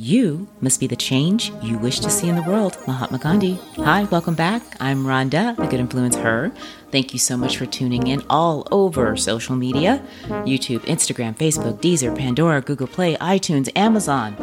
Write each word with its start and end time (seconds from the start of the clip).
You 0.00 0.46
must 0.60 0.78
be 0.78 0.86
the 0.86 0.94
change 0.94 1.50
you 1.60 1.76
wish 1.76 1.98
to 1.98 2.08
see 2.08 2.28
in 2.28 2.36
the 2.36 2.42
world. 2.42 2.78
Mahatma 2.86 3.18
Gandhi. 3.18 3.58
Hi, 3.78 4.04
welcome 4.04 4.36
back. 4.36 4.62
I'm 4.78 5.02
Rhonda, 5.02 5.56
the 5.56 5.66
Good 5.66 5.80
Influence 5.80 6.14
Her. 6.14 6.52
Thank 6.92 7.12
you 7.12 7.18
so 7.18 7.36
much 7.36 7.56
for 7.56 7.66
tuning 7.66 8.06
in 8.06 8.22
all 8.30 8.68
over 8.70 9.16
social 9.16 9.56
media 9.56 10.00
YouTube, 10.28 10.82
Instagram, 10.82 11.36
Facebook, 11.36 11.80
Deezer, 11.80 12.16
Pandora, 12.16 12.60
Google 12.60 12.86
Play, 12.86 13.16
iTunes, 13.16 13.72
Amazon, 13.74 14.36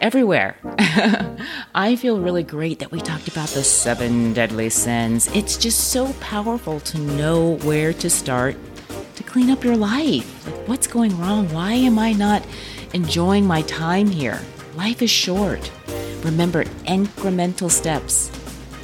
everywhere. 0.00 0.58
I 1.74 1.96
feel 1.96 2.20
really 2.20 2.44
great 2.44 2.78
that 2.78 2.92
we 2.92 3.00
talked 3.00 3.26
about 3.26 3.48
the 3.48 3.64
seven 3.64 4.32
deadly 4.32 4.70
sins. 4.70 5.26
It's 5.34 5.56
just 5.56 5.90
so 5.90 6.12
powerful 6.20 6.78
to 6.78 6.98
know 6.98 7.56
where 7.64 7.92
to 7.94 8.08
start 8.08 8.54
to 9.16 9.24
clean 9.24 9.50
up 9.50 9.64
your 9.64 9.76
life. 9.76 10.46
Like, 10.46 10.68
what's 10.68 10.86
going 10.86 11.18
wrong? 11.18 11.52
Why 11.52 11.72
am 11.72 11.98
I 11.98 12.12
not 12.12 12.46
enjoying 12.92 13.44
my 13.44 13.62
time 13.62 14.06
here? 14.06 14.40
Life 14.76 15.02
is 15.02 15.10
short. 15.10 15.70
Remember 16.24 16.64
incremental 16.86 17.70
steps. 17.70 18.28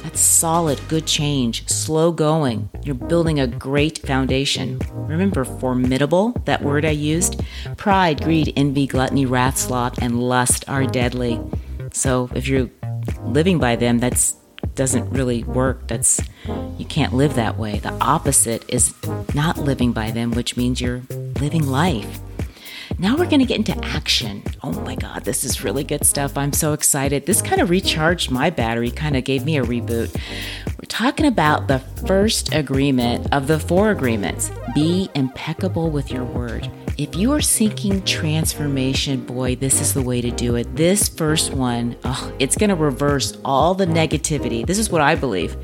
That's 0.03 0.21
solid, 0.21 0.79
good 0.87 1.05
change, 1.05 1.67
slow 1.67 2.13
going. 2.13 2.69
You're 2.83 2.95
building 2.95 3.39
a 3.41 3.47
great 3.47 3.99
foundation. 3.99 4.79
Remember, 4.93 5.43
formidable, 5.43 6.31
that 6.45 6.63
word 6.63 6.85
I 6.85 6.91
used? 6.91 7.41
Pride, 7.75 8.23
greed, 8.23 8.53
envy, 8.55 8.87
gluttony, 8.87 9.25
wrath, 9.25 9.57
sloth, 9.57 10.01
and 10.01 10.23
lust 10.23 10.63
are 10.69 10.85
deadly. 10.85 11.41
So 11.91 12.29
if 12.33 12.47
you're 12.47 12.69
living 13.25 13.59
by 13.59 13.75
them, 13.75 13.99
that's 13.99 14.37
doesn't 14.75 15.09
really 15.09 15.43
work. 15.43 15.87
That's 15.87 16.21
you 16.77 16.85
can't 16.85 17.13
live 17.13 17.35
that 17.35 17.57
way. 17.57 17.79
The 17.79 17.93
opposite 17.99 18.63
is 18.69 18.93
not 19.35 19.57
living 19.57 19.91
by 19.91 20.11
them, 20.11 20.31
which 20.31 20.55
means 20.55 20.79
you're 20.79 21.01
living 21.39 21.67
life. 21.67 22.21
Now 23.01 23.17
we're 23.17 23.25
going 23.25 23.39
to 23.39 23.47
get 23.47 23.57
into 23.57 23.83
action. 23.83 24.43
Oh 24.61 24.79
my 24.81 24.93
God, 24.93 25.23
this 25.23 25.43
is 25.43 25.63
really 25.63 25.83
good 25.83 26.05
stuff. 26.05 26.37
I'm 26.37 26.53
so 26.53 26.73
excited. 26.73 27.25
This 27.25 27.41
kind 27.41 27.59
of 27.59 27.71
recharged 27.71 28.29
my 28.29 28.51
battery, 28.51 28.91
kind 28.91 29.17
of 29.17 29.23
gave 29.23 29.43
me 29.43 29.57
a 29.57 29.63
reboot. 29.63 30.15
We're 30.67 30.87
talking 30.87 31.25
about 31.25 31.67
the 31.67 31.79
first 32.05 32.53
agreement 32.53 33.25
of 33.33 33.47
the 33.47 33.57
four 33.57 33.89
agreements 33.89 34.51
be 34.75 35.09
impeccable 35.15 35.89
with 35.89 36.11
your 36.11 36.23
word. 36.23 36.69
If 36.99 37.15
you 37.15 37.31
are 37.31 37.41
seeking 37.41 38.03
transformation, 38.03 39.25
boy, 39.25 39.55
this 39.55 39.81
is 39.81 39.95
the 39.95 40.03
way 40.03 40.21
to 40.21 40.29
do 40.29 40.55
it. 40.55 40.75
This 40.75 41.09
first 41.09 41.53
one, 41.53 41.97
oh, 42.03 42.31
it's 42.37 42.55
going 42.55 42.69
to 42.69 42.75
reverse 42.75 43.35
all 43.43 43.73
the 43.73 43.87
negativity. 43.87 44.63
This 44.63 44.77
is 44.77 44.91
what 44.91 45.01
I 45.01 45.15
believe 45.15 45.57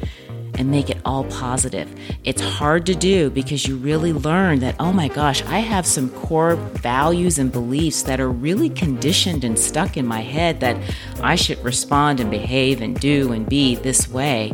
and 0.57 0.69
make 0.69 0.89
it 0.89 0.97
all 1.05 1.23
positive. 1.25 1.93
It's 2.23 2.41
hard 2.41 2.85
to 2.87 2.95
do 2.95 3.29
because 3.29 3.67
you 3.67 3.77
really 3.77 4.13
learn 4.13 4.59
that, 4.59 4.75
oh 4.79 4.91
my 4.91 5.07
gosh, 5.07 5.43
I 5.43 5.59
have 5.59 5.85
some 5.85 6.09
core 6.09 6.55
values 6.55 7.37
and 7.39 7.51
beliefs 7.51 8.01
that 8.03 8.19
are 8.19 8.29
really 8.29 8.69
conditioned 8.69 9.43
and 9.43 9.57
stuck 9.57 9.97
in 9.97 10.05
my 10.05 10.21
head 10.21 10.59
that 10.59 10.77
I 11.21 11.35
should 11.35 11.63
respond 11.63 12.19
and 12.19 12.31
behave 12.31 12.81
and 12.81 12.99
do 12.99 13.31
and 13.31 13.47
be 13.47 13.75
this 13.75 14.09
way. 14.09 14.53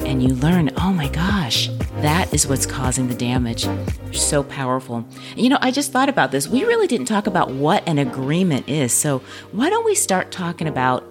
And 0.00 0.22
you 0.22 0.34
learn, 0.34 0.70
oh 0.78 0.92
my 0.92 1.08
gosh, 1.08 1.68
that 2.00 2.32
is 2.32 2.46
what's 2.46 2.64
causing 2.64 3.08
the 3.08 3.14
damage. 3.14 3.66
so 4.12 4.42
powerful. 4.42 5.04
You 5.36 5.50
know, 5.50 5.58
I 5.60 5.70
just 5.70 5.92
thought 5.92 6.08
about 6.08 6.30
this. 6.30 6.48
We 6.48 6.64
really 6.64 6.86
didn't 6.86 7.06
talk 7.06 7.26
about 7.26 7.50
what 7.50 7.86
an 7.86 7.98
agreement 7.98 8.68
is. 8.68 8.92
So 8.92 9.18
why 9.52 9.68
don't 9.68 9.84
we 9.84 9.94
start 9.94 10.30
talking 10.30 10.66
about 10.66 11.02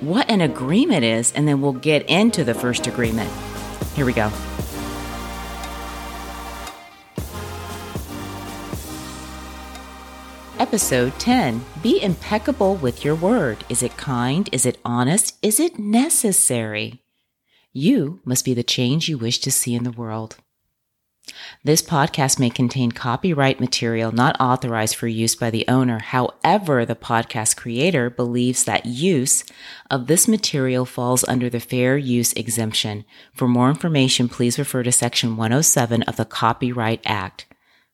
what 0.00 0.30
an 0.30 0.40
agreement 0.40 1.04
is, 1.04 1.32
and 1.32 1.48
then 1.48 1.60
we'll 1.60 1.72
get 1.72 2.08
into 2.08 2.44
the 2.44 2.54
first 2.54 2.86
agreement. 2.86 3.30
Here 3.98 4.06
we 4.06 4.12
go. 4.12 4.30
Episode 10.60 11.18
10 11.18 11.64
Be 11.82 12.00
impeccable 12.00 12.76
with 12.76 13.04
your 13.04 13.16
word. 13.16 13.64
Is 13.68 13.82
it 13.82 13.96
kind? 13.96 14.48
Is 14.52 14.64
it 14.64 14.78
honest? 14.84 15.36
Is 15.42 15.58
it 15.58 15.80
necessary? 15.80 17.02
You 17.72 18.20
must 18.24 18.44
be 18.44 18.54
the 18.54 18.62
change 18.62 19.08
you 19.08 19.18
wish 19.18 19.40
to 19.40 19.50
see 19.50 19.74
in 19.74 19.82
the 19.82 19.90
world. 19.90 20.36
This 21.64 21.82
podcast 21.82 22.38
may 22.38 22.50
contain 22.50 22.92
copyright 22.92 23.60
material 23.60 24.12
not 24.12 24.40
authorized 24.40 24.96
for 24.96 25.08
use 25.08 25.34
by 25.34 25.50
the 25.50 25.66
owner. 25.68 25.98
However, 25.98 26.84
the 26.84 26.94
podcast 26.94 27.56
creator 27.56 28.10
believes 28.10 28.64
that 28.64 28.86
use 28.86 29.44
of 29.90 30.06
this 30.06 30.28
material 30.28 30.84
falls 30.84 31.24
under 31.28 31.50
the 31.50 31.60
fair 31.60 31.96
use 31.96 32.32
exemption. 32.34 33.04
For 33.32 33.48
more 33.48 33.68
information, 33.68 34.28
please 34.28 34.58
refer 34.58 34.82
to 34.82 34.92
section 34.92 35.36
107 35.36 36.02
of 36.04 36.16
the 36.16 36.24
Copyright 36.24 37.00
Act. 37.04 37.46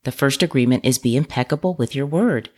The 0.05 0.13
first 0.13 0.43
agreement 0.43 0.85
is 0.85 0.99
be 0.99 1.17
impeccable 1.17 1.75
with 1.75 1.95
your 1.95 2.07
word. 2.07 2.51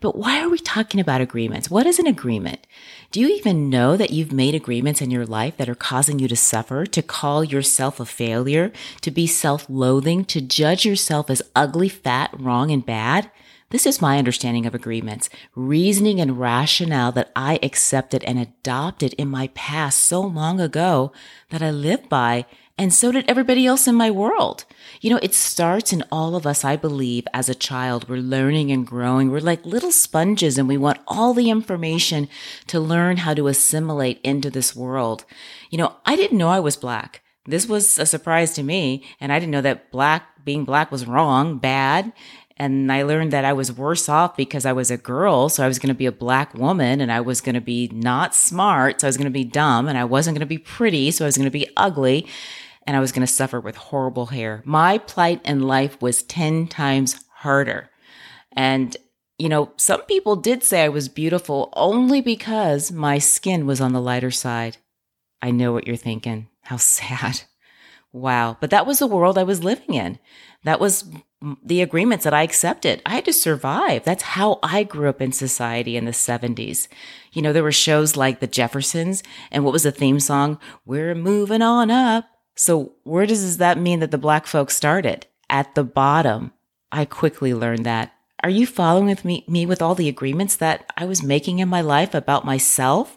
But 0.00 0.16
why 0.16 0.40
are 0.40 0.48
we 0.48 0.58
talking 0.58 1.00
about 1.00 1.20
agreements? 1.20 1.70
What 1.70 1.86
is 1.86 1.98
an 1.98 2.06
agreement? 2.06 2.66
Do 3.10 3.20
you 3.20 3.28
even 3.28 3.70
know 3.70 3.96
that 3.96 4.10
you've 4.10 4.32
made 4.32 4.54
agreements 4.54 5.00
in 5.00 5.10
your 5.10 5.26
life 5.26 5.56
that 5.56 5.68
are 5.68 5.74
causing 5.74 6.18
you 6.18 6.28
to 6.28 6.36
suffer, 6.36 6.86
to 6.86 7.02
call 7.02 7.44
yourself 7.44 8.00
a 8.00 8.04
failure, 8.04 8.72
to 9.02 9.10
be 9.10 9.26
self 9.26 9.66
loathing, 9.68 10.24
to 10.26 10.40
judge 10.40 10.84
yourself 10.84 11.30
as 11.30 11.42
ugly, 11.54 11.88
fat, 11.88 12.30
wrong, 12.38 12.70
and 12.70 12.84
bad? 12.84 13.30
This 13.70 13.86
is 13.86 14.00
my 14.00 14.18
understanding 14.18 14.66
of 14.66 14.74
agreements, 14.74 15.28
reasoning 15.56 16.20
and 16.20 16.38
rationale 16.38 17.10
that 17.12 17.32
I 17.34 17.58
accepted 17.60 18.22
and 18.22 18.38
adopted 18.38 19.14
in 19.14 19.28
my 19.28 19.48
past 19.48 19.98
so 19.98 20.20
long 20.20 20.60
ago 20.60 21.12
that 21.50 21.60
I 21.60 21.72
live 21.72 22.08
by 22.08 22.46
and 22.76 22.92
so 22.92 23.12
did 23.12 23.24
everybody 23.28 23.66
else 23.66 23.86
in 23.86 23.94
my 23.94 24.10
world. 24.10 24.64
You 25.00 25.10
know, 25.10 25.20
it 25.22 25.32
starts 25.32 25.92
in 25.92 26.02
all 26.10 26.34
of 26.34 26.44
us, 26.44 26.64
I 26.64 26.74
believe, 26.74 27.24
as 27.32 27.48
a 27.48 27.54
child. 27.54 28.08
We're 28.08 28.16
learning 28.16 28.72
and 28.72 28.84
growing. 28.84 29.30
We're 29.30 29.38
like 29.38 29.64
little 29.64 29.92
sponges 29.92 30.58
and 30.58 30.66
we 30.66 30.76
want 30.76 30.98
all 31.06 31.34
the 31.34 31.50
information 31.50 32.28
to 32.66 32.80
learn 32.80 33.18
how 33.18 33.32
to 33.34 33.46
assimilate 33.46 34.20
into 34.24 34.50
this 34.50 34.74
world. 34.74 35.24
You 35.70 35.78
know, 35.78 35.94
I 36.04 36.16
didn't 36.16 36.38
know 36.38 36.48
I 36.48 36.58
was 36.58 36.76
black. 36.76 37.22
This 37.46 37.68
was 37.68 37.96
a 37.96 38.06
surprise 38.06 38.54
to 38.54 38.64
me. 38.64 39.04
And 39.20 39.32
I 39.32 39.38
didn't 39.38 39.52
know 39.52 39.60
that 39.60 39.92
black, 39.92 40.44
being 40.44 40.64
black 40.64 40.90
was 40.90 41.06
wrong, 41.06 41.58
bad. 41.58 42.12
And 42.56 42.90
I 42.90 43.02
learned 43.02 43.32
that 43.32 43.44
I 43.44 43.52
was 43.52 43.72
worse 43.72 44.08
off 44.08 44.36
because 44.36 44.64
I 44.66 44.72
was 44.72 44.90
a 44.90 44.96
girl. 44.96 45.48
So 45.48 45.64
I 45.64 45.68
was 45.68 45.78
going 45.78 45.88
to 45.88 45.94
be 45.94 46.06
a 46.06 46.12
black 46.12 46.54
woman 46.54 47.00
and 47.00 47.12
I 47.12 47.20
was 47.20 47.40
going 47.40 47.54
to 47.54 47.60
be 47.60 47.88
not 47.92 48.34
smart. 48.34 49.00
So 49.00 49.06
I 49.06 49.10
was 49.10 49.16
going 49.16 49.26
to 49.26 49.30
be 49.30 49.44
dumb 49.44 49.86
and 49.86 49.96
I 49.96 50.04
wasn't 50.04 50.34
going 50.36 50.40
to 50.40 50.46
be 50.46 50.58
pretty. 50.58 51.12
So 51.12 51.24
I 51.24 51.28
was 51.28 51.36
going 51.36 51.46
to 51.46 51.50
be 51.50 51.68
ugly 51.76 52.26
and 52.86 52.96
I 52.96 53.00
was 53.00 53.12
going 53.12 53.26
to 53.26 53.32
suffer 53.32 53.60
with 53.60 53.76
horrible 53.76 54.26
hair. 54.26 54.62
My 54.64 54.98
plight 54.98 55.40
in 55.44 55.62
life 55.62 56.00
was 56.00 56.22
10 56.22 56.66
times 56.68 57.24
harder. 57.36 57.90
And, 58.52 58.96
you 59.38 59.48
know, 59.48 59.72
some 59.76 60.02
people 60.02 60.36
did 60.36 60.62
say 60.62 60.84
I 60.84 60.88
was 60.88 61.08
beautiful 61.08 61.70
only 61.74 62.20
because 62.20 62.92
my 62.92 63.18
skin 63.18 63.66
was 63.66 63.80
on 63.80 63.92
the 63.92 64.00
lighter 64.00 64.30
side. 64.30 64.76
I 65.42 65.50
know 65.50 65.72
what 65.72 65.86
you're 65.86 65.96
thinking. 65.96 66.48
How 66.62 66.76
sad. 66.78 67.42
Wow. 68.12 68.56
But 68.60 68.70
that 68.70 68.86
was 68.86 69.00
the 69.00 69.08
world 69.08 69.36
I 69.36 69.42
was 69.42 69.64
living 69.64 69.94
in. 69.94 70.18
That 70.62 70.78
was 70.78 71.04
the 71.64 71.82
agreements 71.82 72.24
that 72.24 72.32
I 72.32 72.42
accepted. 72.42 73.02
I 73.04 73.16
had 73.16 73.24
to 73.26 73.32
survive. 73.32 74.04
That's 74.04 74.22
how 74.22 74.60
I 74.62 74.84
grew 74.84 75.08
up 75.08 75.20
in 75.20 75.32
society 75.32 75.96
in 75.96 76.04
the 76.04 76.12
70s. 76.12 76.88
You 77.32 77.42
know, 77.42 77.52
there 77.52 77.62
were 77.62 77.72
shows 77.72 78.16
like 78.16 78.40
The 78.40 78.46
Jeffersons, 78.46 79.22
and 79.50 79.64
what 79.64 79.72
was 79.72 79.82
the 79.82 79.92
theme 79.92 80.20
song? 80.20 80.58
We're 80.86 81.14
moving 81.14 81.60
on 81.60 81.90
up. 81.90 82.26
So, 82.56 82.92
where 83.02 83.26
does 83.26 83.56
that 83.58 83.78
mean 83.78 84.00
that 84.00 84.10
the 84.10 84.18
black 84.18 84.46
folks 84.46 84.76
started? 84.76 85.26
At 85.50 85.74
the 85.74 85.84
bottom. 85.84 86.52
I 86.92 87.04
quickly 87.04 87.52
learned 87.52 87.84
that. 87.86 88.12
Are 88.42 88.50
you 88.50 88.66
following 88.66 89.06
with 89.06 89.24
me, 89.24 89.44
me 89.48 89.66
with 89.66 89.82
all 89.82 89.94
the 89.94 90.08
agreements 90.08 90.56
that 90.56 90.92
I 90.96 91.06
was 91.06 91.22
making 91.22 91.58
in 91.58 91.68
my 91.68 91.80
life 91.80 92.14
about 92.14 92.44
myself, 92.44 93.16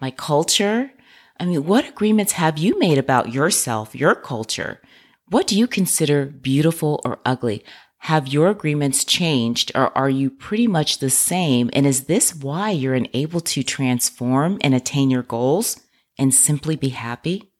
my 0.00 0.10
culture? 0.10 0.92
I 1.38 1.44
mean, 1.44 1.66
what 1.66 1.88
agreements 1.88 2.32
have 2.32 2.58
you 2.58 2.78
made 2.78 2.98
about 2.98 3.32
yourself, 3.32 3.94
your 3.94 4.14
culture? 4.14 4.80
What 5.28 5.46
do 5.46 5.58
you 5.58 5.66
consider 5.66 6.26
beautiful 6.26 7.00
or 7.04 7.18
ugly? 7.24 7.64
Have 7.98 8.28
your 8.28 8.48
agreements 8.48 9.04
changed 9.04 9.72
or 9.74 9.96
are 9.96 10.10
you 10.10 10.30
pretty 10.30 10.66
much 10.66 10.98
the 10.98 11.10
same? 11.10 11.68
And 11.72 11.86
is 11.86 12.04
this 12.04 12.34
why 12.34 12.70
you're 12.70 12.94
unable 12.94 13.40
to 13.40 13.62
transform 13.62 14.58
and 14.62 14.74
attain 14.74 15.10
your 15.10 15.22
goals 15.22 15.80
and 16.18 16.32
simply 16.32 16.76
be 16.76 16.90
happy? 16.90 17.51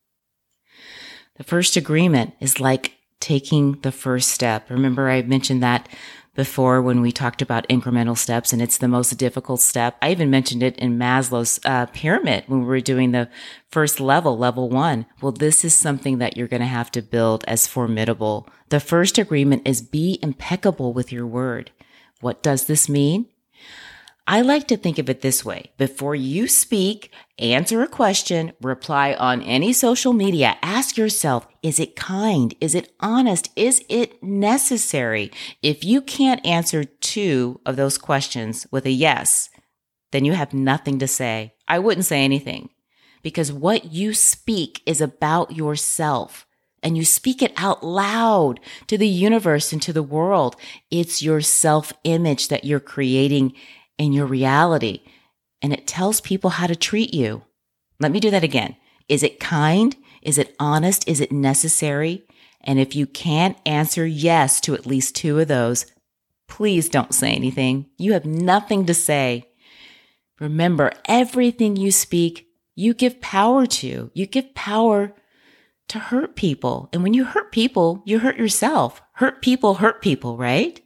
The 1.35 1.43
first 1.43 1.75
agreement 1.75 2.35
is 2.39 2.59
like 2.59 2.93
taking 3.19 3.79
the 3.81 3.91
first 3.91 4.29
step. 4.29 4.69
Remember, 4.69 5.09
I 5.09 5.21
mentioned 5.21 5.63
that 5.63 5.89
before 6.35 6.81
when 6.81 7.01
we 7.01 7.11
talked 7.11 7.41
about 7.41 7.67
incremental 7.69 8.17
steps, 8.17 8.53
and 8.53 8.61
it's 8.61 8.77
the 8.77 8.87
most 8.87 9.11
difficult 9.17 9.59
step. 9.61 9.95
I 10.01 10.11
even 10.11 10.29
mentioned 10.29 10.63
it 10.63 10.77
in 10.77 10.97
Maslow's 10.97 11.59
uh, 11.63 11.85
pyramid 11.87 12.43
when 12.47 12.61
we 12.61 12.65
were 12.65 12.81
doing 12.81 13.11
the 13.11 13.29
first 13.69 13.99
level, 13.99 14.37
level 14.37 14.69
one. 14.69 15.05
Well, 15.21 15.31
this 15.31 15.63
is 15.63 15.75
something 15.75 16.17
that 16.17 16.35
you're 16.35 16.47
going 16.47 16.61
to 16.61 16.67
have 16.67 16.91
to 16.91 17.01
build 17.01 17.43
as 17.47 17.67
formidable. 17.67 18.47
The 18.69 18.79
first 18.79 19.17
agreement 19.17 19.67
is 19.67 19.81
be 19.81 20.19
impeccable 20.21 20.93
with 20.93 21.11
your 21.11 21.27
word. 21.27 21.71
What 22.19 22.41
does 22.41 22.65
this 22.65 22.89
mean? 22.89 23.27
I 24.25 24.39
like 24.39 24.69
to 24.69 24.77
think 24.77 24.99
of 24.99 25.09
it 25.09 25.19
this 25.19 25.43
way. 25.43 25.73
Before 25.77 26.15
you 26.15 26.47
speak, 26.47 27.11
answer 27.37 27.81
a 27.81 27.87
question, 27.87 28.53
reply 28.61 29.13
on 29.13 29.41
any 29.41 29.73
social 29.73 30.13
media, 30.13 30.55
ask 30.61 30.95
yourself, 30.95 31.45
is 31.61 31.77
it 31.77 31.97
kind? 31.97 32.55
Is 32.61 32.73
it 32.73 32.93
honest? 33.01 33.51
Is 33.57 33.83
it 33.89 34.23
necessary? 34.23 35.29
If 35.61 35.83
you 35.83 36.01
can't 36.01 36.45
answer 36.45 36.85
two 36.85 37.59
of 37.65 37.75
those 37.75 37.97
questions 37.97 38.65
with 38.71 38.85
a 38.85 38.91
yes, 38.91 39.49
then 40.13 40.23
you 40.23 40.33
have 40.33 40.53
nothing 40.53 40.99
to 40.99 41.07
say. 41.07 41.53
I 41.67 41.79
wouldn't 41.79 42.05
say 42.05 42.23
anything 42.23 42.69
because 43.23 43.51
what 43.51 43.91
you 43.91 44.13
speak 44.13 44.81
is 44.85 45.01
about 45.01 45.53
yourself 45.53 46.45
and 46.81 46.95
you 46.95 47.03
speak 47.03 47.41
it 47.41 47.53
out 47.57 47.83
loud 47.83 48.61
to 48.87 48.97
the 48.97 49.07
universe 49.07 49.73
and 49.73 49.81
to 49.81 49.91
the 49.91 50.03
world. 50.03 50.55
It's 50.89 51.21
your 51.21 51.41
self 51.41 51.91
image 52.05 52.47
that 52.47 52.63
you're 52.63 52.79
creating 52.79 53.53
in 53.97 54.13
your 54.13 54.25
reality 54.25 55.01
and 55.63 55.71
it 55.71 55.87
tells 55.87 56.21
people 56.21 56.51
how 56.51 56.67
to 56.67 56.75
treat 56.75 57.13
you. 57.13 57.43
Let 57.99 58.11
me 58.11 58.19
do 58.19 58.29
that 58.31 58.43
again. 58.43 58.75
Is 59.07 59.23
it 59.23 59.39
kind? 59.39 59.95
Is 60.21 60.37
it 60.37 60.55
honest? 60.59 61.07
Is 61.07 61.21
it 61.21 61.31
necessary? 61.31 62.23
And 62.61 62.79
if 62.79 62.95
you 62.95 63.07
can't 63.07 63.57
answer 63.65 64.05
yes 64.05 64.59
to 64.61 64.73
at 64.73 64.85
least 64.85 65.15
two 65.15 65.39
of 65.39 65.47
those, 65.47 65.85
please 66.47 66.89
don't 66.89 67.15
say 67.15 67.31
anything. 67.31 67.87
You 67.97 68.13
have 68.13 68.25
nothing 68.25 68.85
to 68.85 68.93
say. 68.93 69.45
Remember, 70.39 70.91
everything 71.05 71.77
you 71.77 71.91
speak, 71.91 72.47
you 72.75 72.93
give 72.93 73.21
power 73.21 73.65
to. 73.65 74.11
You 74.13 74.25
give 74.25 74.53
power 74.53 75.13
to 75.87 75.99
hurt 75.99 76.35
people. 76.35 76.89
And 76.91 77.03
when 77.03 77.13
you 77.13 77.23
hurt 77.23 77.51
people, 77.51 78.03
you 78.05 78.19
hurt 78.19 78.37
yourself. 78.37 79.01
Hurt 79.13 79.41
people 79.41 79.75
hurt 79.75 80.01
people, 80.01 80.37
right? 80.37 80.81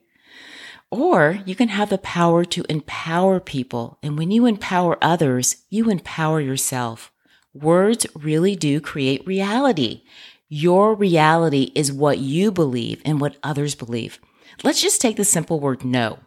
Or 0.90 1.40
you 1.46 1.56
can 1.56 1.70
have 1.70 1.90
the 1.90 1.98
power 1.98 2.46
to 2.46 2.66
empower 2.70 3.40
people. 3.40 3.98
And 4.02 4.18
when 4.18 4.32
you 4.32 4.46
empower 4.46 4.98
others, 5.02 5.64
you 5.70 5.90
empower 5.90 6.40
yourself. 6.40 7.12
Words 7.54 8.06
really 8.16 8.56
do 8.56 8.80
create 8.80 9.28
reality. 9.28 10.04
Your 10.48 10.96
reality 10.96 11.72
is 11.76 11.92
what 11.92 12.20
you 12.20 12.52
believe 12.52 13.02
and 13.04 13.20
what 13.20 13.36
others 13.44 13.76
believe. 13.76 14.20
Let's 14.64 14.82
just 14.82 15.02
take 15.02 15.18
the 15.18 15.26
simple 15.26 15.60
word 15.60 15.84
no. 15.84 16.20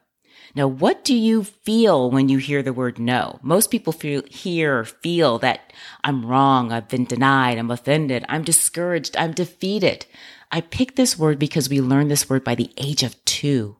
Now, 0.55 0.67
what 0.67 1.05
do 1.05 1.15
you 1.15 1.45
feel 1.45 2.11
when 2.11 2.29
you 2.29 2.39
hear 2.39 2.63
the 2.63 2.73
word 2.73 2.99
no? 2.99 3.39
Most 3.43 3.71
people 3.71 3.93
feel, 3.93 4.23
hear, 4.29 4.85
feel 4.85 5.39
that 5.39 5.73
I'm 6.03 6.27
wrong, 6.27 6.73
I've 6.73 6.89
been 6.89 7.05
denied, 7.05 7.57
I'm 7.57 7.71
offended, 7.71 8.25
I'm 8.29 8.43
discouraged, 8.43 9.17
I'm 9.17 9.33
defeated. 9.33 10.07
I 10.51 10.61
picked 10.61 10.97
this 10.97 11.17
word 11.17 11.39
because 11.39 11.69
we 11.71 11.81
learned 11.81 12.11
this 12.11 12.29
word 12.29 12.43
by 12.43 12.57
the 12.57 12.73
age 12.77 13.05
of 13.05 13.25
two. 13.25 13.77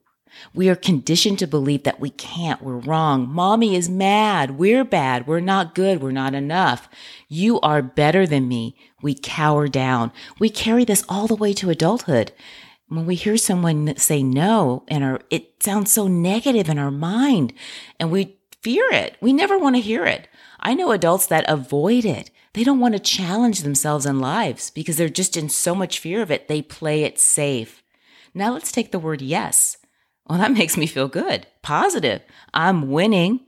We 0.55 0.69
are 0.69 0.77
conditioned 0.77 1.39
to 1.41 1.47
believe 1.47 1.83
that 1.85 2.01
we 2.01 2.11
can't, 2.11 2.63
we're 2.63 2.79
wrong. 2.79 3.29
Mommy 3.29 3.75
is 3.75 3.89
mad, 3.89 4.53
we're 4.53 4.85
bad, 4.85 5.27
we're 5.27 5.41
not 5.41 5.75
good, 5.75 6.03
we're 6.03 6.11
not 6.11 6.35
enough. 6.35 6.89
You 7.29 7.61
are 7.61 7.83
better 7.83 8.27
than 8.27 8.49
me. 8.49 8.77
We 9.03 9.15
cower 9.15 9.69
down. 9.69 10.13
We 10.39 10.51
carry 10.51 10.85
this 10.85 11.05
all 11.09 11.27
the 11.27 11.35
way 11.35 11.53
to 11.55 11.71
adulthood. 11.71 12.33
When 12.89 13.07
we 13.07 13.15
hear 13.15 13.37
someone 13.37 13.97
say 13.97 14.23
no 14.23 14.85
and 14.89 15.05
our, 15.05 15.21
it 15.31 15.63
sounds 15.63 15.93
so 15.93 16.09
negative 16.09 16.69
in 16.69 16.79
our 16.79 16.91
mind 16.91 17.53
and 17.99 18.11
we 18.11 18.37
fear 18.63 18.85
it. 18.93 19.17
We 19.21 19.33
never 19.33 19.59
want 19.59 19.77
to 19.77 19.83
hear 19.83 20.05
it. 20.05 20.29
I 20.59 20.75
know 20.75 20.91
adults 20.91 21.27
that 21.29 21.49
avoid 21.49 22.05
it. 22.05 22.31
They 22.53 22.65
don't 22.65 22.81
want 22.81 22.95
to 22.95 23.01
challenge 23.01 23.63
themselves 23.63 24.07
in 24.07 24.19
lives 24.19 24.71
because 24.71 24.97
they're 24.97 25.09
just 25.09 25.37
in 25.37 25.49
so 25.49 25.75
much 25.75 26.01
fear 26.01 26.21
of 26.21 26.31
it. 26.31 26.49
They 26.49 26.63
play 26.63 27.05
it 27.05 27.19
safe. 27.19 27.83
Now 28.35 28.53
let's 28.53 28.73
take 28.73 28.93
the 28.93 28.99
word 28.99 29.23
yes. 29.23 29.77
Well, 30.31 30.39
that 30.39 30.53
makes 30.53 30.77
me 30.77 30.87
feel 30.87 31.09
good, 31.09 31.49
positive. 31.61 32.23
I'm 32.55 32.89
winning. 32.89 33.41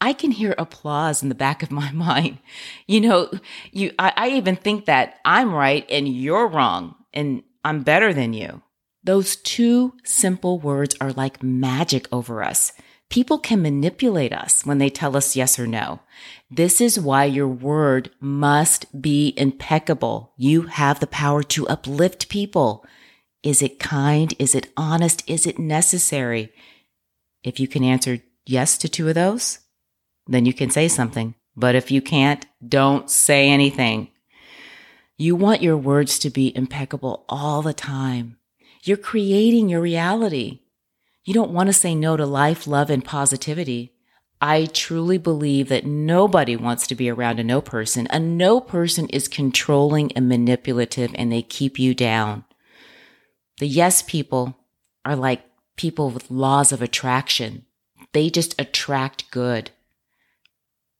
I 0.00 0.14
can 0.14 0.30
hear 0.30 0.54
applause 0.56 1.22
in 1.22 1.28
the 1.28 1.34
back 1.34 1.62
of 1.62 1.70
my 1.70 1.90
mind. 1.92 2.38
You 2.86 3.02
know, 3.02 3.30
you, 3.72 3.92
I, 3.98 4.14
I 4.16 4.28
even 4.30 4.56
think 4.56 4.86
that 4.86 5.18
I'm 5.22 5.52
right 5.52 5.84
and 5.90 6.08
you're 6.08 6.48
wrong 6.48 6.94
and 7.12 7.42
I'm 7.62 7.82
better 7.82 8.14
than 8.14 8.32
you. 8.32 8.62
Those 9.04 9.36
two 9.36 9.92
simple 10.02 10.58
words 10.58 10.96
are 10.98 11.12
like 11.12 11.42
magic 11.42 12.08
over 12.10 12.42
us. 12.42 12.72
People 13.10 13.36
can 13.36 13.60
manipulate 13.60 14.32
us 14.32 14.64
when 14.64 14.78
they 14.78 14.88
tell 14.88 15.18
us 15.18 15.36
yes 15.36 15.58
or 15.58 15.66
no. 15.66 16.00
This 16.50 16.80
is 16.80 16.98
why 16.98 17.24
your 17.26 17.48
word 17.48 18.08
must 18.18 19.02
be 19.02 19.34
impeccable. 19.36 20.32
You 20.38 20.62
have 20.62 21.00
the 21.00 21.06
power 21.06 21.42
to 21.42 21.68
uplift 21.68 22.30
people. 22.30 22.86
Is 23.42 23.62
it 23.62 23.78
kind? 23.78 24.34
Is 24.38 24.54
it 24.54 24.70
honest? 24.76 25.28
Is 25.28 25.46
it 25.46 25.58
necessary? 25.58 26.52
If 27.42 27.58
you 27.58 27.66
can 27.68 27.82
answer 27.82 28.18
yes 28.44 28.76
to 28.78 28.88
two 28.88 29.08
of 29.08 29.14
those, 29.14 29.60
then 30.26 30.44
you 30.44 30.52
can 30.52 30.70
say 30.70 30.88
something. 30.88 31.34
But 31.56 31.74
if 31.74 31.90
you 31.90 32.02
can't, 32.02 32.44
don't 32.66 33.10
say 33.10 33.48
anything. 33.48 34.08
You 35.16 35.36
want 35.36 35.62
your 35.62 35.76
words 35.76 36.18
to 36.20 36.30
be 36.30 36.54
impeccable 36.56 37.24
all 37.28 37.62
the 37.62 37.74
time. 37.74 38.36
You're 38.82 38.96
creating 38.96 39.68
your 39.68 39.80
reality. 39.80 40.60
You 41.24 41.34
don't 41.34 41.50
want 41.50 41.66
to 41.68 41.74
say 41.74 41.94
no 41.94 42.16
to 42.16 42.24
life, 42.24 42.66
love, 42.66 42.88
and 42.88 43.04
positivity. 43.04 43.92
I 44.40 44.64
truly 44.66 45.18
believe 45.18 45.68
that 45.68 45.84
nobody 45.84 46.56
wants 46.56 46.86
to 46.86 46.94
be 46.94 47.10
around 47.10 47.38
a 47.38 47.44
no 47.44 47.60
person. 47.60 48.06
A 48.08 48.18
no 48.18 48.60
person 48.60 49.06
is 49.08 49.28
controlling 49.28 50.12
and 50.12 50.28
manipulative 50.28 51.10
and 51.14 51.30
they 51.30 51.42
keep 51.42 51.78
you 51.78 51.94
down. 51.94 52.44
The 53.60 53.68
yes 53.68 54.00
people 54.00 54.56
are 55.04 55.14
like 55.14 55.42
people 55.76 56.08
with 56.08 56.30
laws 56.30 56.72
of 56.72 56.80
attraction. 56.80 57.66
They 58.14 58.30
just 58.30 58.58
attract 58.58 59.30
good. 59.30 59.70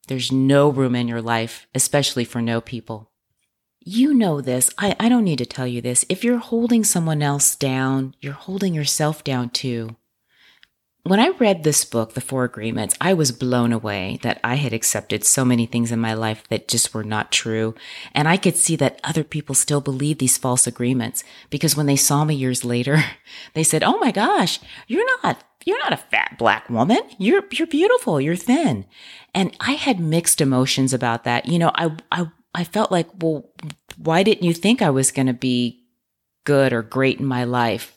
There's 0.09 0.31
no 0.31 0.69
room 0.69 0.95
in 0.95 1.09
your 1.09 1.23
life, 1.23 1.67
especially 1.75 2.27
for 2.27 2.43
no 2.43 2.61
people. 2.61 3.13
You 3.79 4.13
know 4.13 4.43
this. 4.43 4.69
I, 4.77 4.95
I 5.01 5.09
don't 5.09 5.25
need 5.25 5.39
to 5.39 5.47
tell 5.47 5.67
you 5.67 5.81
this. 5.81 6.05
If 6.11 6.23
you're 6.23 6.37
holding 6.37 6.85
someone 6.85 7.23
else 7.23 7.57
down, 7.57 8.15
you're 8.21 8.35
holding 8.35 8.75
yourself 8.75 9.25
down 9.25 9.49
too. 9.49 9.97
When 11.03 11.19
I 11.19 11.29
read 11.29 11.65
this 11.65 11.87
book, 11.87 12.13
The 12.13 12.21
Four 12.21 12.45
Agreements, 12.45 12.95
I 13.01 13.15
was 13.15 13.33
blown 13.33 13.73
away 13.73 14.19
that 14.23 14.39
I 14.45 14.57
had 14.57 14.75
accepted 14.75 15.25
so 15.25 15.47
many 15.47 15.65
things 15.65 15.91
in 15.91 15.99
my 15.99 16.13
life 16.13 16.45
that 16.51 16.69
just 16.69 16.93
were 16.93 17.03
not 17.03 17.33
true. 17.33 17.75
And 18.15 18.29
I 18.29 18.37
could 18.37 18.55
see 18.55 18.77
that 18.77 19.01
other 19.03 19.25
people 19.25 19.55
still 19.55 19.81
believe 19.81 20.19
these 20.19 20.37
false 20.37 20.67
agreements 20.67 21.25
because 21.49 21.75
when 21.75 21.87
they 21.87 21.97
saw 21.97 22.25
me 22.25 22.35
years 22.35 22.67
later, 22.67 23.03
they 23.55 23.65
said, 23.65 23.83
Oh 23.83 23.97
my 23.99 24.11
gosh, 24.11 24.61
you're 24.89 25.07
not, 25.23 25.43
you're 25.65 25.79
not 25.79 25.95
a 25.95 25.97
fat 25.97 26.37
black 26.39 26.69
woman. 26.69 27.01
You're, 27.17 27.45
you're 27.51 27.67
beautiful. 27.67 28.21
You're 28.21 28.37
thin. 28.37 28.85
And 29.35 29.57
I 29.59 29.73
had 29.73 30.01
mixed 30.01 30.43
emotions 30.43 30.93
about 30.93 31.25
that. 31.25 31.47
You 31.47 31.59
know, 31.59 31.71
I, 31.75 31.97
I, 32.13 32.31
I 32.55 32.65
felt 32.65 32.93
like, 32.93 33.09
well, 33.23 33.49
why 33.97 34.23
didn't 34.23 34.45
you 34.45 34.53
think 34.53 34.83
I 34.83 34.91
was 34.91 35.13
going 35.13 35.29
to 35.29 35.33
be 35.33 35.83
good 36.45 36.75
or 36.75 36.83
great 36.83 37.21
in 37.21 37.27
my 37.27 37.45
life? 37.45 37.97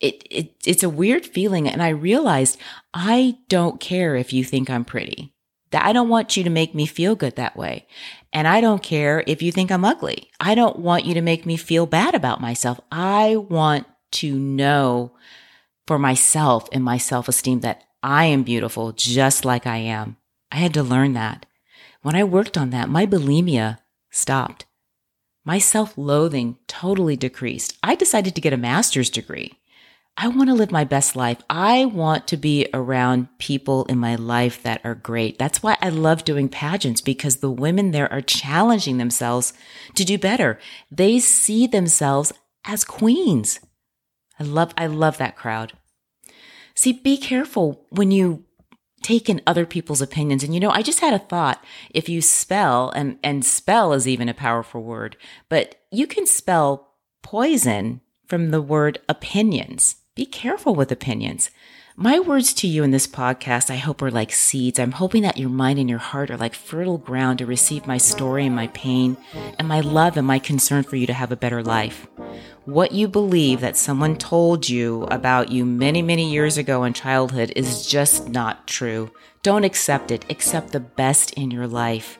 It, 0.00 0.26
it 0.30 0.54
it's 0.66 0.82
a 0.82 0.88
weird 0.88 1.26
feeling. 1.26 1.68
And 1.68 1.82
I 1.82 1.88
realized 1.90 2.58
I 2.92 3.38
don't 3.48 3.80
care 3.80 4.16
if 4.16 4.32
you 4.32 4.44
think 4.44 4.68
I'm 4.70 4.84
pretty. 4.84 5.32
That 5.70 5.84
I 5.84 5.92
don't 5.92 6.08
want 6.08 6.36
you 6.36 6.44
to 6.44 6.50
make 6.50 6.74
me 6.74 6.86
feel 6.86 7.16
good 7.16 7.36
that 7.36 7.56
way. 7.56 7.86
And 8.32 8.46
I 8.46 8.60
don't 8.60 8.82
care 8.82 9.24
if 9.26 9.42
you 9.42 9.50
think 9.52 9.70
I'm 9.70 9.84
ugly. 9.84 10.30
I 10.38 10.54
don't 10.54 10.78
want 10.78 11.04
you 11.04 11.14
to 11.14 11.20
make 11.20 11.46
me 11.46 11.56
feel 11.56 11.86
bad 11.86 12.14
about 12.14 12.40
myself. 12.40 12.80
I 12.92 13.36
want 13.36 13.86
to 14.12 14.38
know 14.38 15.12
for 15.86 15.98
myself 15.98 16.68
and 16.72 16.84
my 16.84 16.98
self 16.98 17.28
esteem 17.28 17.60
that 17.60 17.84
I 18.02 18.26
am 18.26 18.42
beautiful 18.42 18.92
just 18.92 19.44
like 19.44 19.66
I 19.66 19.78
am. 19.78 20.16
I 20.52 20.56
had 20.56 20.74
to 20.74 20.82
learn 20.82 21.14
that. 21.14 21.46
When 22.02 22.14
I 22.14 22.22
worked 22.24 22.58
on 22.58 22.70
that, 22.70 22.88
my 22.88 23.06
bulimia 23.06 23.78
stopped. 24.10 24.66
My 25.44 25.58
self 25.58 25.96
loathing 25.96 26.58
totally 26.66 27.16
decreased. 27.16 27.76
I 27.82 27.94
decided 27.94 28.34
to 28.34 28.40
get 28.40 28.52
a 28.52 28.58
master's 28.58 29.10
degree. 29.10 29.58
I 30.16 30.28
want 30.28 30.48
to 30.48 30.54
live 30.54 30.70
my 30.70 30.84
best 30.84 31.16
life. 31.16 31.38
I 31.50 31.86
want 31.86 32.28
to 32.28 32.36
be 32.36 32.68
around 32.72 33.28
people 33.38 33.84
in 33.86 33.98
my 33.98 34.14
life 34.14 34.62
that 34.62 34.80
are 34.84 34.94
great. 34.94 35.38
That's 35.38 35.60
why 35.60 35.76
I 35.82 35.88
love 35.88 36.24
doing 36.24 36.48
pageants 36.48 37.00
because 37.00 37.36
the 37.36 37.50
women 37.50 37.90
there 37.90 38.10
are 38.12 38.20
challenging 38.20 38.98
themselves 38.98 39.52
to 39.96 40.04
do 40.04 40.16
better. 40.16 40.60
They 40.90 41.18
see 41.18 41.66
themselves 41.66 42.32
as 42.64 42.84
queens. 42.84 43.58
I 44.38 44.44
love, 44.44 44.72
I 44.78 44.86
love 44.86 45.18
that 45.18 45.36
crowd. 45.36 45.72
See, 46.76 46.92
be 46.92 47.16
careful 47.16 47.84
when 47.90 48.12
you 48.12 48.44
take 49.02 49.28
in 49.28 49.42
other 49.46 49.66
people's 49.66 50.00
opinions. 50.00 50.44
And 50.44 50.54
you 50.54 50.60
know, 50.60 50.70
I 50.70 50.82
just 50.82 51.00
had 51.00 51.12
a 51.12 51.18
thought. 51.18 51.62
If 51.90 52.08
you 52.08 52.22
spell, 52.22 52.90
and, 52.90 53.18
and 53.22 53.44
spell 53.44 53.92
is 53.92 54.08
even 54.08 54.28
a 54.28 54.34
powerful 54.34 54.82
word, 54.82 55.16
but 55.48 55.74
you 55.90 56.06
can 56.06 56.26
spell 56.26 56.94
poison 57.22 58.00
from 58.26 58.50
the 58.50 58.62
word 58.62 59.00
opinions 59.08 59.96
be 60.14 60.24
careful 60.24 60.76
with 60.76 60.92
opinions. 60.92 61.50
My 61.96 62.20
words 62.20 62.54
to 62.54 62.68
you 62.68 62.84
in 62.84 62.92
this 62.92 63.06
podcast, 63.08 63.68
I 63.68 63.76
hope, 63.76 64.00
are 64.00 64.12
like 64.12 64.30
seeds. 64.30 64.78
I'm 64.78 64.92
hoping 64.92 65.22
that 65.22 65.38
your 65.38 65.48
mind 65.48 65.80
and 65.80 65.90
your 65.90 65.98
heart 65.98 66.30
are 66.30 66.36
like 66.36 66.54
fertile 66.54 66.98
ground 66.98 67.38
to 67.38 67.46
receive 67.46 67.88
my 67.88 67.98
story 67.98 68.46
and 68.46 68.54
my 68.54 68.68
pain 68.68 69.16
and 69.58 69.66
my 69.66 69.80
love 69.80 70.16
and 70.16 70.24
my 70.24 70.38
concern 70.38 70.84
for 70.84 70.94
you 70.94 71.08
to 71.08 71.12
have 71.12 71.32
a 71.32 71.36
better 71.36 71.64
life. 71.64 72.06
What 72.64 72.92
you 72.92 73.08
believe 73.08 73.60
that 73.60 73.76
someone 73.76 74.16
told 74.16 74.68
you 74.68 75.02
about 75.04 75.50
you 75.50 75.64
many, 75.64 76.00
many 76.00 76.30
years 76.30 76.58
ago 76.58 76.84
in 76.84 76.92
childhood 76.92 77.52
is 77.56 77.84
just 77.84 78.28
not 78.28 78.68
true. 78.68 79.10
Don't 79.42 79.64
accept 79.64 80.12
it. 80.12 80.24
Accept 80.30 80.70
the 80.70 80.80
best 80.80 81.32
in 81.32 81.50
your 81.50 81.66
life. 81.66 82.18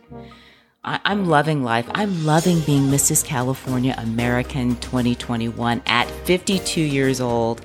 I- 0.84 1.00
am 1.04 1.26
loving 1.26 1.64
life. 1.64 1.86
I'm 1.94 2.26
loving 2.26 2.60
being 2.60 2.82
Mrs. 2.88 3.24
California 3.24 3.94
American 3.96 4.76
2021 4.76 5.82
at 5.86 6.10
52 6.26 6.80
years 6.80 7.20
old. 7.20 7.62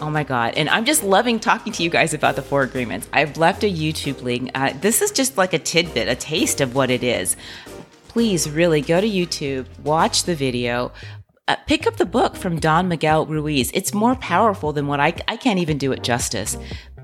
Oh 0.00 0.10
my 0.10 0.24
God. 0.24 0.54
And 0.56 0.68
I'm 0.68 0.84
just 0.84 1.04
loving 1.04 1.38
talking 1.38 1.72
to 1.74 1.82
you 1.84 1.90
guys 1.90 2.12
about 2.12 2.34
the 2.34 2.42
four 2.42 2.62
agreements. 2.62 3.08
I've 3.12 3.36
left 3.36 3.62
a 3.62 3.72
YouTube 3.72 4.22
link. 4.22 4.50
Uh, 4.54 4.72
this 4.80 5.00
is 5.00 5.12
just 5.12 5.38
like 5.38 5.52
a 5.52 5.58
tidbit, 5.58 6.08
a 6.08 6.16
taste 6.16 6.60
of 6.60 6.74
what 6.74 6.90
it 6.90 7.04
is. 7.04 7.36
Please 8.08 8.50
really 8.50 8.80
go 8.80 9.00
to 9.00 9.08
YouTube, 9.08 9.66
watch 9.78 10.24
the 10.24 10.34
video. 10.34 10.90
Uh, 11.46 11.56
pick 11.66 11.86
up 11.86 11.96
the 11.96 12.06
book 12.06 12.34
from 12.34 12.58
Don 12.58 12.88
Miguel 12.88 13.26
Ruiz. 13.26 13.70
It's 13.74 13.94
more 13.94 14.16
powerful 14.16 14.72
than 14.72 14.88
what 14.88 14.98
I, 14.98 15.14
I 15.28 15.36
can't 15.36 15.60
even 15.60 15.78
do 15.78 15.92
it 15.92 16.02
justice. 16.02 16.56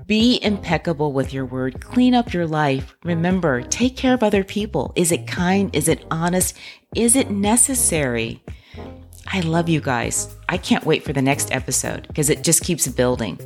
Be 0.09 0.39
impeccable 0.41 1.13
with 1.13 1.33
your 1.33 1.45
word. 1.45 1.81
Clean 1.81 2.15
up 2.15 2.33
your 2.33 2.47
life. 2.47 2.95
Remember, 3.03 3.61
take 3.61 3.95
care 3.95 4.15
of 4.15 4.23
other 4.23 4.43
people. 4.43 4.91
Is 4.95 5.11
it 5.11 5.27
kind? 5.27 5.69
Is 5.75 5.87
it 5.87 6.03
honest? 6.09 6.57
Is 6.95 7.15
it 7.15 7.29
necessary? 7.29 8.43
I 9.27 9.41
love 9.41 9.69
you 9.69 9.79
guys. 9.79 10.35
I 10.49 10.57
can't 10.57 10.83
wait 10.83 11.03
for 11.03 11.13
the 11.13 11.21
next 11.21 11.51
episode 11.51 12.07
because 12.07 12.31
it 12.31 12.43
just 12.43 12.63
keeps 12.63 12.87
building. 12.87 13.37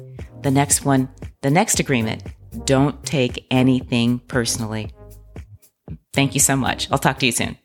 The 0.42 0.52
next 0.52 0.86
one, 0.86 1.10
the 1.42 1.52
next 1.52 1.82
agreement 1.82 2.24
don't 2.64 3.04
take 3.04 3.46
anything 3.52 4.20
personally. 4.20 4.94
Thank 6.14 6.34
you 6.34 6.40
so 6.40 6.56
much. 6.56 6.90
I'll 6.90 6.98
talk 6.98 7.20
to 7.20 7.26
you 7.26 7.34
soon. 7.34 7.58